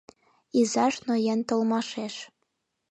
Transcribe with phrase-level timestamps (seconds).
[0.59, 2.15] Изаж ноен толмашеш